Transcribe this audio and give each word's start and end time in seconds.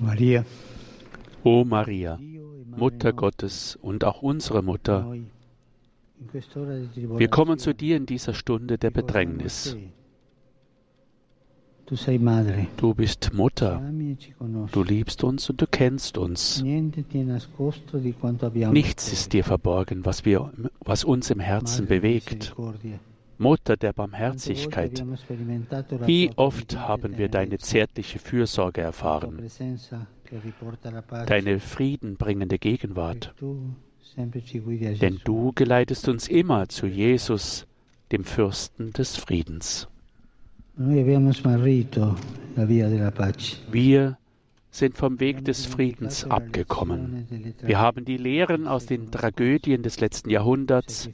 Maria, 0.00 0.44
O 1.44 1.64
Maria, 1.64 2.18
Mutter 2.76 3.12
Gottes 3.12 3.78
und 3.82 4.04
auch 4.04 4.22
unsere 4.22 4.62
Mutter, 4.62 5.14
wir 7.16 7.28
kommen 7.28 7.58
zu 7.58 7.74
dir 7.74 7.96
in 7.98 8.06
dieser 8.06 8.32
Stunde 8.32 8.78
der 8.78 8.90
Bedrängnis. 8.90 9.76
Du 12.76 12.94
bist 12.94 13.34
Mutter, 13.34 13.82
du 14.72 14.82
liebst 14.82 15.24
uns 15.24 15.50
und 15.50 15.60
du 15.60 15.66
kennst 15.66 16.16
uns. 16.16 16.62
Nichts 18.72 19.12
ist 19.12 19.32
dir 19.32 19.44
verborgen, 19.44 20.04
was, 20.06 20.24
wir, 20.24 20.52
was 20.80 21.04
uns 21.04 21.30
im 21.30 21.40
Herzen 21.40 21.86
bewegt. 21.86 22.54
Mutter 23.40 23.78
der 23.78 23.94
Barmherzigkeit, 23.94 25.02
wie 26.04 26.30
oft 26.36 26.68
provvidenza 26.68 26.88
haben 26.88 27.16
wir 27.16 27.24
e 27.24 27.28
deine 27.28 27.56
zärtliche 27.56 28.18
Fürsorge 28.18 28.82
erfahren, 28.82 29.48
deine 31.26 31.58
friedenbringende 31.58 32.58
Gegenwart. 32.58 33.34
e 34.14 34.94
Denn 34.94 35.20
du 35.24 35.52
geleitest 35.54 36.08
uns 36.08 36.28
immer 36.28 36.68
zu 36.68 36.86
Jesus, 36.86 37.66
dem 38.12 38.24
Fürsten 38.24 38.92
des 38.92 39.16
Friedens. 39.16 39.88
Wir 43.72 44.18
sind 44.70 44.96
vom 44.96 45.20
Weg 45.20 45.44
des 45.44 45.66
Friedens 45.66 46.24
abgekommen. 46.24 47.26
Wir 47.62 47.78
haben 47.80 48.04
die 48.04 48.16
Lehren 48.16 48.68
aus 48.68 48.86
den 48.86 49.10
Tragödien 49.10 49.82
des 49.82 50.00
letzten 50.00 50.30
Jahrhunderts 50.30 51.10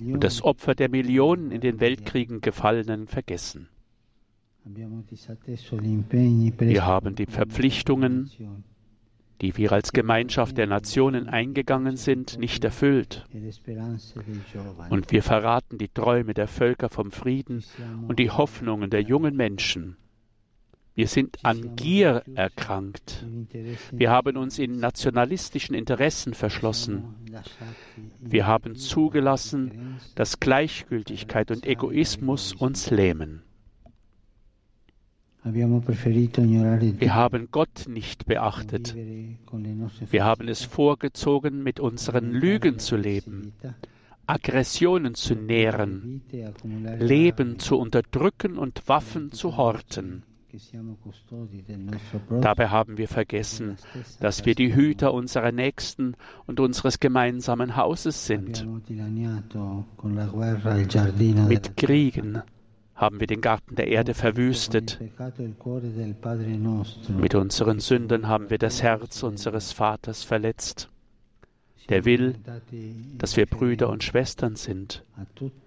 und 0.00 0.24
das 0.24 0.42
Opfer 0.42 0.74
der 0.74 0.88
Millionen 0.88 1.50
in 1.52 1.60
den 1.60 1.80
Weltkriegen 1.80 2.40
Gefallenen 2.40 3.06
vergessen. 3.06 3.68
Wir 4.64 4.86
haben 6.84 7.14
die 7.14 7.26
Verpflichtungen, 7.26 8.30
die 9.40 9.56
wir 9.56 9.72
als 9.72 9.92
Gemeinschaft 9.92 10.56
der 10.58 10.66
Nationen 10.66 11.28
eingegangen 11.28 11.96
sind, 11.96 12.38
nicht 12.38 12.64
erfüllt. 12.64 13.26
Und 14.90 15.12
wir 15.12 15.22
verraten 15.22 15.78
die 15.78 15.88
Träume 15.88 16.34
der 16.34 16.48
Völker 16.48 16.88
vom 16.88 17.12
Frieden 17.12 17.62
und 18.08 18.18
die 18.18 18.30
Hoffnungen 18.30 18.90
der 18.90 19.02
jungen 19.02 19.36
Menschen. 19.36 19.96
Wir 20.96 21.08
sind 21.08 21.44
an 21.44 21.76
Gier 21.76 22.22
erkrankt. 22.34 23.22
Wir 23.92 24.10
haben 24.10 24.38
uns 24.38 24.58
in 24.58 24.80
nationalistischen 24.80 25.74
Interessen 25.74 26.32
verschlossen. 26.32 27.04
Wir 28.18 28.46
haben 28.46 28.76
zugelassen, 28.76 29.98
dass 30.14 30.40
Gleichgültigkeit 30.40 31.50
und 31.50 31.66
Egoismus 31.66 32.54
uns 32.54 32.90
lähmen. 32.90 33.42
Wir 35.44 37.14
haben 37.14 37.48
Gott 37.50 37.88
nicht 37.88 38.24
beachtet. 38.24 38.94
Wir 38.94 40.24
haben 40.24 40.48
es 40.48 40.64
vorgezogen, 40.64 41.62
mit 41.62 41.78
unseren 41.78 42.32
Lügen 42.32 42.78
zu 42.78 42.96
leben, 42.96 43.52
Aggressionen 44.26 45.14
zu 45.14 45.34
nähren, 45.34 46.22
Leben 46.98 47.58
zu 47.58 47.76
unterdrücken 47.78 48.56
und 48.56 48.88
Waffen 48.88 49.30
zu 49.30 49.58
horten. 49.58 50.22
Dabei 52.40 52.68
haben 52.68 52.98
wir 52.98 53.08
vergessen, 53.08 53.76
dass 54.20 54.44
wir 54.44 54.54
die 54.54 54.74
Hüter 54.74 55.12
unserer 55.12 55.52
Nächsten 55.52 56.14
und 56.46 56.60
unseres 56.60 57.00
gemeinsamen 57.00 57.76
Hauses 57.76 58.26
sind. 58.26 58.66
Mit 61.48 61.76
Kriegen 61.76 62.42
haben 62.94 63.20
wir 63.20 63.26
den 63.26 63.40
Garten 63.42 63.74
der 63.74 63.88
Erde 63.88 64.14
verwüstet. 64.14 64.98
Mit 67.08 67.34
unseren 67.34 67.80
Sünden 67.80 68.28
haben 68.28 68.50
wir 68.50 68.58
das 68.58 68.82
Herz 68.82 69.22
unseres 69.22 69.72
Vaters 69.72 70.24
verletzt. 70.24 70.88
Der 71.88 72.04
will, 72.04 72.34
dass 73.16 73.36
wir 73.36 73.46
Brüder 73.46 73.88
und 73.88 74.02
Schwestern 74.02 74.56
sind. 74.56 75.04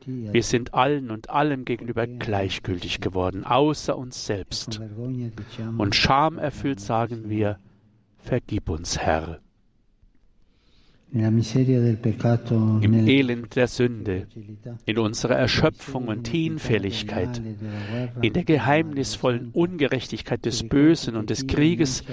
Wir 0.05 0.43
sind 0.43 0.73
allen 0.73 1.11
und 1.11 1.29
allem 1.29 1.63
gegenüber 1.65 2.07
gleichgültig 2.07 2.99
geworden, 2.99 3.45
außer 3.45 3.97
uns 3.97 4.25
selbst. 4.25 4.81
Und 5.77 5.95
schamerfüllt 5.95 6.79
sagen 6.79 7.29
wir, 7.29 7.57
vergib 8.17 8.69
uns, 8.69 8.97
Herr. 8.99 9.39
Im 11.11 13.07
Elend 13.07 13.55
der 13.55 13.67
Sünde, 13.67 14.27
in 14.85 14.99
unserer 14.99 15.35
Erschöpfung 15.35 16.07
und 16.07 16.27
Hinfälligkeit, 16.27 17.41
in 18.21 18.33
der 18.33 18.43
geheimnisvollen 18.43 19.49
Ungerechtigkeit 19.51 20.45
des 20.45 20.69
Bösen 20.69 21.15
und 21.15 21.31
des 21.31 21.47
Krieges 21.47 22.03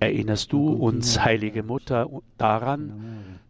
erinnerst 0.00 0.52
du 0.52 0.68
uns, 0.68 1.24
heilige 1.24 1.62
Mutter, 1.62 2.08
daran, 2.38 2.92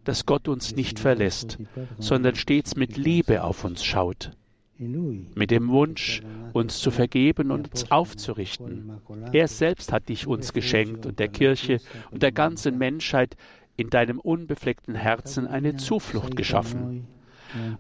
dass 0.04 0.26
Gott 0.26 0.48
uns 0.48 0.76
nicht 0.76 0.98
verlässt, 0.98 1.58
sondern 1.98 2.34
stets 2.34 2.76
mit 2.76 2.98
Liebe 2.98 3.44
auf 3.44 3.64
uns 3.64 3.84
schaut, 3.84 4.32
mit 4.78 5.50
dem 5.50 5.68
Wunsch, 5.70 6.22
uns 6.52 6.78
zu 6.78 6.90
vergeben 6.90 7.50
und 7.50 7.70
uns 7.70 7.90
aufzurichten. 7.90 9.00
Er 9.32 9.48
selbst 9.48 9.92
hat 9.92 10.10
dich 10.10 10.26
uns 10.26 10.52
geschenkt 10.52 11.06
und 11.06 11.18
der 11.18 11.28
Kirche 11.28 11.80
und 12.10 12.22
der 12.22 12.32
ganzen 12.32 12.76
Menschheit 12.76 13.36
in 13.78 13.90
deinem 13.90 14.18
unbefleckten 14.18 14.96
Herzen 14.96 15.46
eine 15.46 15.76
Zuflucht 15.76 16.36
geschaffen. 16.36 17.06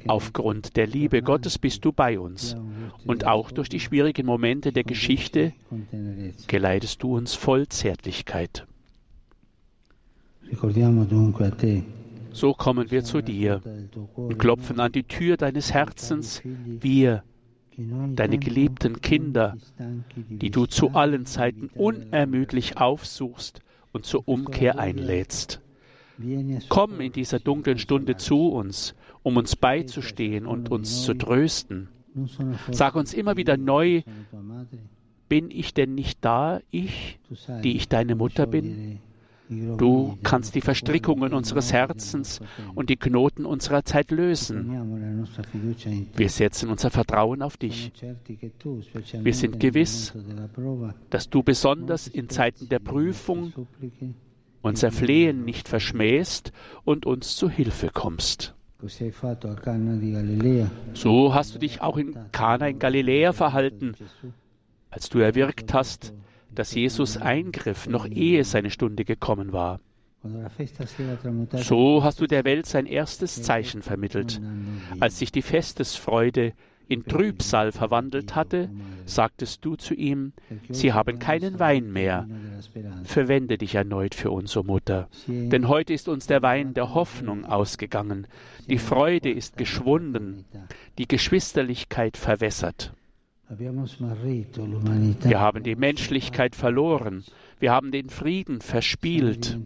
Aufgrund 0.06 0.76
der 0.76 0.86
Liebe 0.86 1.22
Gottes 1.22 1.58
bist 1.58 1.84
du 1.84 1.92
bei 1.92 2.18
uns 2.18 2.56
und 3.04 3.26
auch 3.26 3.50
durch 3.50 3.68
die 3.68 3.80
schwierigen 3.80 4.24
Momente 4.24 4.72
der 4.72 4.84
Geschichte 4.84 5.52
geleitest 6.46 7.02
du 7.02 7.16
uns 7.16 7.34
voll 7.34 7.68
Zärtlichkeit. 7.68 8.66
So 12.30 12.54
kommen 12.54 12.90
wir 12.92 13.02
zu 13.02 13.20
dir 13.20 13.60
und 14.14 14.38
klopfen 14.38 14.78
an 14.78 14.92
die 14.92 15.02
Tür 15.02 15.36
deines 15.36 15.74
Herzens, 15.74 16.42
wir, 16.44 17.24
deine 17.76 18.38
geliebten 18.38 19.00
Kinder, 19.00 19.56
die 20.28 20.50
du 20.50 20.66
zu 20.66 20.90
allen 20.90 21.26
Zeiten 21.26 21.70
unermüdlich 21.74 22.78
aufsuchst 22.78 23.60
und 23.92 24.06
zur 24.06 24.28
Umkehr 24.28 24.78
einlädst. 24.78 25.60
Komm 26.68 27.00
in 27.00 27.12
dieser 27.12 27.38
dunklen 27.38 27.78
Stunde 27.78 28.16
zu 28.16 28.48
uns, 28.48 28.94
um 29.22 29.36
uns 29.36 29.56
beizustehen 29.56 30.46
und 30.46 30.70
uns 30.70 31.02
zu 31.02 31.14
trösten. 31.14 31.88
Sag 32.70 32.96
uns 32.96 33.14
immer 33.14 33.36
wieder 33.36 33.56
neu, 33.56 34.02
bin 35.28 35.50
ich 35.50 35.74
denn 35.74 35.94
nicht 35.94 36.24
da, 36.24 36.60
ich, 36.70 37.18
die 37.62 37.76
ich 37.76 37.88
deine 37.88 38.14
Mutter 38.14 38.46
bin? 38.46 39.00
Du 39.50 40.18
kannst 40.22 40.54
die 40.54 40.60
Verstrickungen 40.60 41.32
unseres 41.32 41.72
Herzens 41.72 42.40
und 42.74 42.90
die 42.90 42.96
Knoten 42.96 43.46
unserer 43.46 43.82
Zeit 43.82 44.10
lösen. 44.10 45.26
Wir 46.14 46.28
setzen 46.28 46.68
unser 46.68 46.90
Vertrauen 46.90 47.40
auf 47.40 47.56
dich. 47.56 47.92
Wir 49.22 49.34
sind 49.34 49.58
gewiss, 49.58 50.12
dass 51.08 51.30
du 51.30 51.42
besonders 51.42 52.08
in 52.08 52.28
Zeiten 52.28 52.68
der 52.68 52.78
Prüfung 52.78 53.54
unser 54.62 54.90
Flehen 54.90 55.44
nicht 55.44 55.68
verschmähst 55.68 56.52
und 56.84 57.06
uns 57.06 57.36
zu 57.36 57.48
Hilfe 57.48 57.90
kommst. 57.92 58.54
So 60.92 61.34
hast 61.34 61.54
du 61.54 61.58
dich 61.58 61.80
auch 61.80 61.96
in 61.96 62.16
Kana 62.32 62.68
in 62.68 62.78
Galiläa 62.78 63.32
verhalten, 63.32 63.94
als 64.90 65.08
du 65.08 65.18
erwirkt 65.18 65.74
hast, 65.74 66.12
dass 66.54 66.74
Jesus 66.74 67.16
eingriff, 67.16 67.88
noch 67.88 68.06
ehe 68.06 68.44
seine 68.44 68.70
Stunde 68.70 69.04
gekommen 69.04 69.52
war. 69.52 69.80
So 71.56 72.02
hast 72.02 72.20
du 72.20 72.26
der 72.26 72.44
Welt 72.44 72.66
sein 72.66 72.86
erstes 72.86 73.42
Zeichen 73.42 73.82
vermittelt. 73.82 74.40
Als 75.00 75.18
sich 75.18 75.32
die 75.32 75.42
Festesfreude 75.42 76.52
in 76.88 77.04
Trübsal 77.04 77.72
verwandelt 77.72 78.34
hatte, 78.34 78.70
sagtest 79.04 79.64
du 79.64 79.76
zu 79.76 79.94
ihm, 79.94 80.32
sie 80.70 80.92
haben 80.92 81.18
keinen 81.18 81.58
Wein 81.58 81.92
mehr. 81.92 82.26
Verwende 83.04 83.58
dich 83.58 83.74
erneut 83.74 84.14
für 84.14 84.30
uns, 84.30 84.56
o 84.56 84.62
Mutter, 84.62 85.08
denn 85.26 85.68
heute 85.68 85.92
ist 85.92 86.08
uns 86.08 86.26
der 86.26 86.42
Wein 86.42 86.74
der 86.74 86.94
Hoffnung 86.94 87.44
ausgegangen, 87.44 88.26
die 88.68 88.78
Freude 88.78 89.30
ist 89.30 89.56
geschwunden, 89.56 90.44
die 90.98 91.08
Geschwisterlichkeit 91.08 92.16
verwässert. 92.16 92.92
Wir 93.50 95.40
haben 95.40 95.62
die 95.62 95.76
Menschlichkeit 95.76 96.54
verloren. 96.54 97.24
Wir 97.58 97.72
haben 97.72 97.92
den 97.92 98.10
Frieden 98.10 98.60
verspielt. 98.60 99.58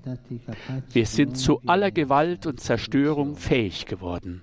Wir 0.92 1.06
sind 1.06 1.36
zu 1.36 1.60
aller 1.66 1.90
Gewalt 1.90 2.46
und 2.46 2.60
Zerstörung 2.60 3.34
fähig 3.36 3.86
geworden. 3.86 4.42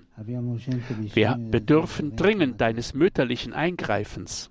Wir 1.14 1.38
bedürfen 1.38 2.16
dringend 2.16 2.60
deines 2.60 2.92
mütterlichen 2.92 3.54
Eingreifens. 3.54 4.50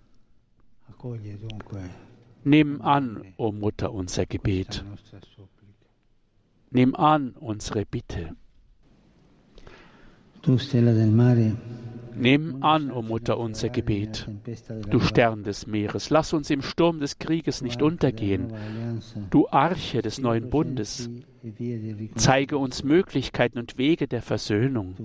Nimm 2.43 2.81
an, 2.81 3.23
o 3.37 3.51
Mutter, 3.51 3.93
unser 3.93 4.25
Gebet. 4.25 4.83
Nimm 6.71 6.95
an 6.95 7.35
unsere 7.39 7.85
Bitte. 7.85 8.35
Du 10.41 10.57
Stella 10.57 10.93
del 10.93 11.11
Mare, 11.11 11.57
Nimm 12.15 12.63
an, 12.63 12.91
o 12.91 13.01
Mutter, 13.01 13.37
unser 13.37 13.69
Gebet. 13.69 14.27
Du 14.89 14.99
Stern 14.99 15.43
des 15.43 15.67
Meeres, 15.67 16.09
lass 16.09 16.33
uns 16.33 16.49
im 16.49 16.61
Sturm 16.61 16.99
des 16.99 17.19
Krieges 17.19 17.61
nicht 17.61 17.81
untergehen. 17.81 18.53
Du 19.29 19.47
Arche 19.49 20.01
des 20.01 20.19
neuen 20.19 20.49
Bundes, 20.49 21.09
zeige 22.15 22.57
uns 22.57 22.83
Möglichkeiten 22.83 23.59
und 23.59 23.77
Wege 23.77 24.07
der 24.07 24.21
Versöhnung. 24.21 24.95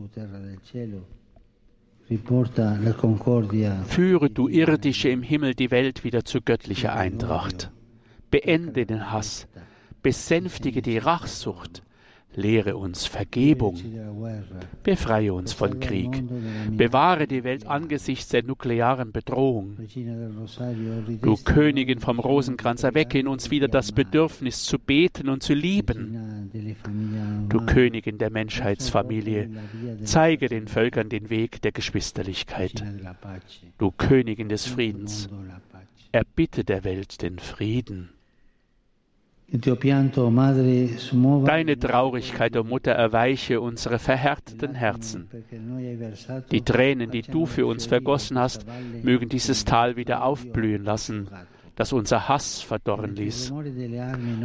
Führe 3.87 4.31
du 4.31 4.49
irdische 4.49 5.09
im 5.09 5.23
Himmel 5.23 5.55
die 5.55 5.71
Welt 5.71 6.05
wieder 6.05 6.25
zu 6.25 6.41
göttlicher 6.43 6.95
Eintracht. 6.95 7.71
Beende 8.31 8.85
den 8.85 9.11
Hass, 9.11 9.47
besänftige 10.03 10.83
die 10.83 10.99
Rachsucht, 10.99 11.83
Lehre 12.37 12.77
uns 12.77 13.07
Vergebung. 13.07 13.79
Befreie 14.83 15.33
uns 15.33 15.53
von 15.53 15.81
Krieg. 15.81 16.23
Bewahre 16.71 17.27
die 17.27 17.45
Welt 17.45 17.67
angesichts 17.67 18.29
der 18.29 18.43
nuklearen 18.43 19.13
Bedrohung. 19.13 19.77
Du 21.23 21.37
Königin 21.37 22.01
vom 22.01 22.19
Rosenkranz, 22.19 22.83
erwecke 22.83 23.19
in 23.19 23.29
uns 23.29 23.51
wieder 23.51 23.69
das 23.69 23.93
Bedürfnis 23.93 24.65
zu 24.65 24.79
beten 24.79 25.29
und 25.29 25.43
zu 25.43 25.55
lieben. 25.55 26.49
Du 27.49 27.65
Königin 27.65 28.19
der 28.19 28.31
Menschheitsfamilie, 28.31 29.51
zeige 30.03 30.49
den 30.49 30.69
Völkern 30.69 31.09
den 31.09 31.31
Weg 31.31 31.63
der 31.63 31.73
Geschwisterlichkeit. 31.73 32.85
Du 33.79 33.91
Königin 33.91 34.49
des 34.49 34.67
Friedens, 34.67 35.29
erbitte 36.13 36.65
der 36.65 36.85
Welt 36.85 37.23
den 37.23 37.39
Frieden. 37.39 38.14
Deine 41.47 41.79
Traurigkeit, 41.79 42.56
o 42.56 42.61
oh 42.61 42.65
Mutter, 42.65 42.91
erweiche 42.93 43.61
unsere 43.61 44.01
verhärteten 44.01 44.75
Herzen. 44.75 45.29
Die 46.51 46.62
Tränen, 46.62 47.12
die 47.12 47.23
du 47.23 47.47
für 47.47 47.67
uns 47.67 47.87
vergossen 47.87 48.37
hast, 48.37 48.67
mögen 49.05 49.29
dieses 49.29 49.65
Tal 49.65 49.95
wieder 49.95 50.25
aufblühen 50.25 50.83
lassen, 50.83 51.29
das 51.77 51.93
unser 51.93 52.29
Hass 52.29 52.62
verdorren 52.62 53.15
ließ. 53.15 53.53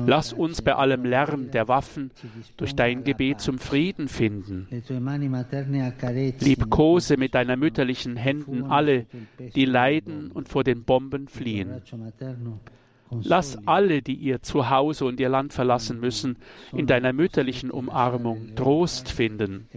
Lass 0.06 0.31
uns 0.31 0.61
bei 0.61 0.75
allem 0.75 1.03
Lärm 1.06 1.50
der 1.50 1.67
Waffen 1.67 2.11
durch 2.57 2.75
dein 2.75 3.03
Gebet 3.03 3.41
zum 3.41 3.57
Frieden 3.57 4.09
finden. 4.09 4.67
Liebkose 6.39 7.17
mit 7.17 7.33
deiner 7.33 7.56
mütterlichen 7.56 8.15
Händen 8.15 8.63
alle, 8.63 9.07
die 9.56 9.65
leiden 9.65 10.29
und 10.31 10.50
vor 10.50 10.63
den 10.63 10.83
Bomben 10.83 11.27
fliehen. 11.27 11.81
Lass 13.11 13.57
alle, 13.67 14.01
die 14.01 14.15
ihr 14.15 14.41
Zuhause 14.41 15.06
und 15.06 15.19
ihr 15.19 15.29
Land 15.29 15.53
verlassen 15.53 16.00
müssen, 16.00 16.38
in 16.73 16.88
deiner 16.88 17.13
mütterlichen 17.13 17.71
Umarmung 17.71 18.56
Trost 18.56 19.11
finden. 19.11 19.67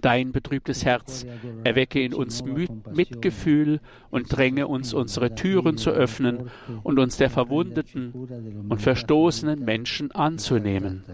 Dein 0.00 0.32
betrübtes 0.32 0.84
Herz 0.84 1.26
erwecke 1.64 2.02
in 2.02 2.14
uns 2.14 2.42
Mitgefühl 2.42 3.80
und 4.10 4.34
dränge 4.34 4.68
uns, 4.68 4.94
unsere 4.94 5.34
Türen 5.34 5.76
zu 5.76 5.90
öffnen 5.90 6.50
und 6.82 6.98
uns 6.98 7.16
der 7.16 7.30
verwundeten 7.30 8.66
und 8.68 8.80
verstoßenen 8.80 9.64
Menschen 9.64 10.12
anzunehmen. 10.12 11.04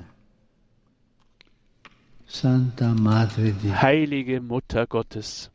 Heilige 3.83 4.41
Mutter 4.41 4.87
Gottes, 4.87 5.51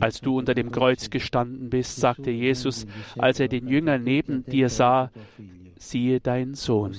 als 0.00 0.20
du 0.20 0.38
unter 0.38 0.54
dem 0.54 0.70
Kreuz 0.70 1.10
gestanden 1.10 1.68
bist, 1.70 1.96
sagte 1.96 2.30
Jesus, 2.30 2.86
als 3.18 3.40
er 3.40 3.48
den 3.48 3.66
Jünger 3.66 3.98
neben 3.98 4.44
dir 4.44 4.68
sah, 4.68 5.10
siehe 5.76 6.20
deinen 6.20 6.54
Sohn. 6.54 6.94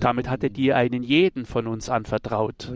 Damit 0.00 0.28
hat 0.28 0.44
er 0.44 0.50
dir 0.50 0.76
einen 0.76 1.02
jeden 1.02 1.44
von 1.44 1.66
uns 1.66 1.88
anvertraut. 1.88 2.72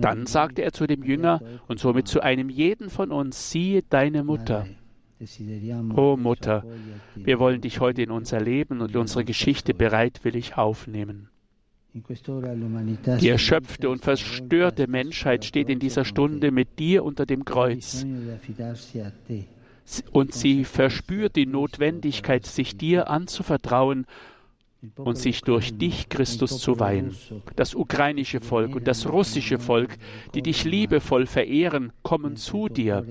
Dann 0.00 0.26
sagte 0.26 0.62
er 0.62 0.72
zu 0.72 0.86
dem 0.86 1.02
Jünger 1.02 1.40
und 1.66 1.80
somit 1.80 2.08
zu 2.08 2.20
einem 2.20 2.50
jeden 2.50 2.90
von 2.90 3.10
uns, 3.10 3.50
siehe 3.50 3.82
deine 3.82 4.22
Mutter. 4.22 4.66
O 5.96 6.16
Mutter, 6.16 6.64
wir 7.16 7.40
wollen 7.40 7.60
dich 7.60 7.80
heute 7.80 8.02
in 8.02 8.10
unser 8.10 8.40
Leben 8.40 8.80
und 8.80 8.94
unsere 8.94 9.24
Geschichte 9.24 9.74
bereitwillig 9.74 10.56
aufnehmen. 10.56 11.28
Die 11.94 13.28
erschöpfte 13.28 13.88
und 13.88 14.02
verstörte 14.02 14.86
Menschheit 14.86 15.44
steht 15.44 15.70
in 15.70 15.78
dieser 15.78 16.04
Stunde 16.04 16.50
mit 16.50 16.78
dir 16.78 17.04
unter 17.04 17.24
dem 17.26 17.44
Kreuz. 17.44 18.04
Und 20.12 20.34
sie 20.34 20.64
verspürt 20.64 21.36
die 21.36 21.46
Notwendigkeit, 21.46 22.44
sich 22.44 22.76
dir 22.76 23.08
anzuvertrauen 23.08 24.06
und 24.96 25.16
sich 25.16 25.40
durch 25.40 25.76
dich, 25.76 26.08
Christus, 26.08 26.58
zu 26.60 26.78
weihen. 26.78 27.16
Das 27.56 27.74
ukrainische 27.74 28.40
Volk 28.40 28.76
und 28.76 28.86
das 28.86 29.08
russische 29.08 29.58
Volk, 29.58 29.96
die 30.34 30.42
dich 30.42 30.64
liebevoll 30.64 31.26
verehren, 31.26 31.92
kommen 32.02 32.36
zu 32.36 32.68
dir. 32.68 33.04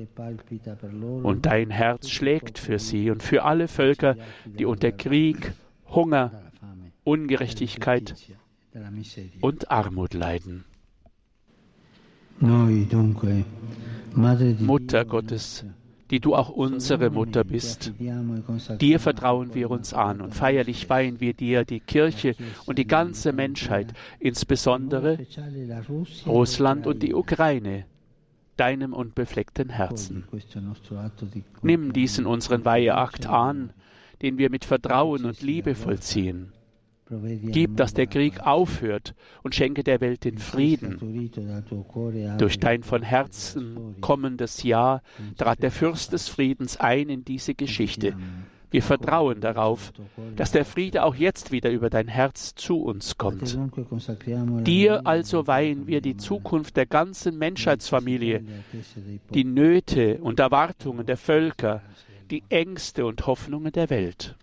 Und 1.24 1.46
dein 1.46 1.72
Herz 1.72 2.10
schlägt 2.10 2.60
für 2.60 2.80
sie 2.80 3.10
und 3.10 3.24
für 3.24 3.44
alle 3.44 3.68
Völker, 3.68 4.16
die 4.46 4.66
unter 4.66 4.92
Krieg, 4.92 5.54
Hunger, 5.90 6.52
Ungerechtigkeit 7.04 8.16
und 9.42 9.72
Armut 9.72 10.14
leiden. 10.14 10.66
Mutter 14.60 15.06
Gottes, 15.06 15.66
die 16.12 16.20
du 16.20 16.36
auch 16.36 16.50
unsere 16.50 17.10
Mutter 17.10 17.44
bist. 17.44 17.94
Dir 18.80 19.00
vertrauen 19.00 19.54
wir 19.56 19.72
uns 19.72 19.94
an 19.94 20.22
und 20.22 20.36
feierlich 20.36 20.90
weihen 20.90 21.20
wir 21.20 21.34
dir 21.34 21.66
die 21.66 21.80
Kirche 21.80 22.36
und 22.66 22.78
die 22.78 22.88
ganze 22.88 23.34
Menschheit, 23.34 23.94
insbesondere 24.20 25.18
Russland 26.26 26.88
und 26.88 27.02
die 27.02 27.14
Ukraine, 27.14 27.86
deinem 28.56 28.94
unbefleckten 28.94 29.70
Herzen. 29.70 30.26
Nimm 31.62 31.94
diesen 31.94 32.26
unseren 32.26 32.66
Weiheakt 32.66 33.28
an, 33.28 33.72
den 34.22 34.38
wir 34.38 34.50
mit 34.50 34.66
Vertrauen 34.66 35.26
und 35.26 35.42
Liebe 35.42 35.76
vollziehen. 35.76 36.54
Gib, 37.10 37.78
dass 37.78 37.94
der 37.94 38.08
Krieg 38.08 38.42
aufhört 38.42 39.16
und 39.44 39.56
schenke 39.56 39.84
der 39.84 40.02
Welt 40.02 40.26
den 40.26 40.38
Frieden. 40.38 41.00
Durch 42.38 42.60
dein 42.60 42.84
von 42.84 43.02
Herzen 43.02 43.96
kommendes 44.02 44.64
Ja 44.64 45.02
trat 45.38 45.64
der 45.64 45.72
Fürst 45.72 46.14
des 46.14 46.28
Friedens 46.28 46.78
ein 46.78 47.10
in 47.10 47.24
diese 47.24 47.54
Geschichte. 47.56 48.16
Wir 48.70 48.84
vertrauen 48.84 49.40
darauf, 49.40 49.94
dass 50.36 50.52
der 50.52 50.66
Friede 50.66 51.04
auch 51.04 51.16
jetzt 51.16 51.52
wieder 51.52 51.72
über 51.72 51.90
dein 51.90 52.10
Herz 52.10 52.54
zu 52.56 52.82
uns 52.82 53.18
kommt. 53.18 53.58
Dir 54.66 55.08
also 55.08 55.48
weihen 55.48 55.88
wir 55.88 56.02
die 56.02 56.18
Zukunft 56.18 56.76
der 56.76 56.86
ganzen 56.86 57.38
Menschheitsfamilie, 57.38 58.44
die 59.34 59.46
Nöte 59.46 60.18
und 60.22 60.40
Erwartungen 60.42 61.06
der 61.06 61.18
Völker, 61.18 61.82
die 62.30 62.44
Ängste 62.50 63.06
und 63.06 63.26
Hoffnungen 63.26 63.72
der 63.72 63.90
Welt. 63.90 64.36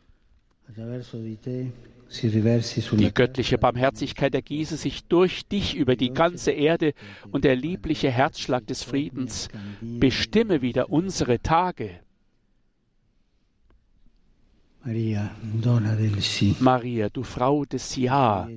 Die 2.22 3.12
göttliche 3.12 3.58
Barmherzigkeit 3.58 4.34
ergieße 4.34 4.76
sich 4.76 5.04
durch 5.04 5.46
dich 5.46 5.74
über 5.74 5.96
die 5.96 6.12
ganze 6.12 6.52
Erde 6.52 6.94
und 7.32 7.44
der 7.44 7.56
liebliche 7.56 8.10
Herzschlag 8.10 8.66
des 8.66 8.82
Friedens 8.84 9.48
bestimme 9.80 10.62
wieder 10.62 10.90
unsere 10.90 11.40
Tage. 11.40 11.90
Maria, 16.60 17.08
du 17.08 17.22
Frau 17.22 17.64
des 17.64 17.96
Ja, 17.96 18.48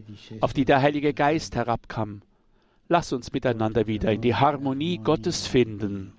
auf 0.41 0.53
die 0.53 0.65
der 0.65 0.81
Heilige 0.81 1.13
Geist 1.13 1.55
herabkam, 1.55 2.21
lass 2.89 3.13
uns 3.13 3.31
miteinander 3.31 3.87
wieder 3.87 4.11
in 4.11 4.21
die 4.21 4.35
Harmonie 4.35 4.99
Gottes 5.03 5.47
finden. 5.47 6.13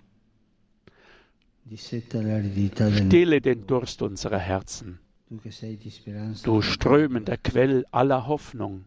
Stille 1.70 3.40
den 3.42 3.66
Durst 3.66 4.00
unserer 4.00 4.38
Herzen 4.38 4.98
du 6.44 6.62
strömender 6.62 7.36
Quell 7.36 7.84
aller 7.90 8.26
Hoffnung. 8.26 8.84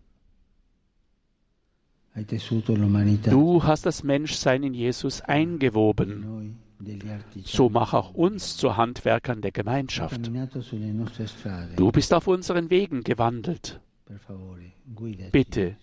Du 3.24 3.64
hast 3.64 3.86
das 3.86 4.04
Menschsein 4.04 4.64
in 4.64 4.74
Jesus 4.74 5.22
eingewoben. 5.22 6.58
So 7.46 7.70
mach 7.70 7.94
auch 7.94 8.14
uns 8.14 8.58
zu 8.58 8.76
Handwerkern 8.76 9.42
der 9.42 9.52
Gemeinschaft. 9.52 10.30
Du 11.76 11.92
bist 11.92 12.14
auf 12.14 12.28
unseren 12.28 12.70
Wegen 12.70 13.04
gewandelt. 13.04 13.80
Bitte, 15.32 15.78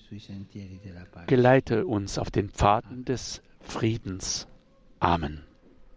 geleite 1.26 1.86
uns 1.86 2.18
auf 2.18 2.30
den 2.30 2.50
Pfaden 2.50 3.04
des 3.04 3.40
Friedens. 3.60 4.46
Amen. 5.00 5.42